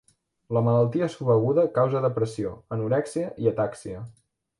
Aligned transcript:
La 0.55 0.61
malaltia 0.67 1.09
subaguda 1.15 1.65
causa 1.75 2.01
depressió, 2.05 2.55
anorèxia 2.77 3.29
i 3.45 3.51
atàxia. 3.53 4.01